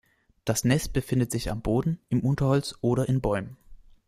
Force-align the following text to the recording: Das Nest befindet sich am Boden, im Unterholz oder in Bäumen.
Das 0.45 0.63
Nest 0.63 0.93
befindet 0.93 1.29
sich 1.31 1.51
am 1.51 1.61
Boden, 1.61 1.99
im 2.09 2.21
Unterholz 2.21 2.73
oder 2.81 3.07
in 3.07 3.21
Bäumen. 3.21 3.55